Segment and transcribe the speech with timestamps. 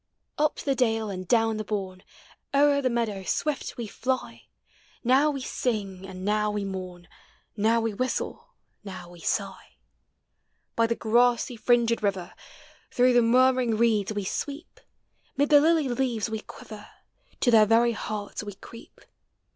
[0.39, 2.01] Up the dale and down the bourne,
[2.55, 4.45] O'er the meadow swift we fly;
[5.03, 7.07] Now we sing, and now we mourn.
[7.55, 9.77] Now we whistle, now we sigh.
[10.75, 12.33] By the grassy fringed river,
[12.89, 14.79] Through the murmuring reeda we sweep;
[15.37, 16.87] Mid the lily lea ves we quiver.
[17.41, 19.01] To their very hearts we creep.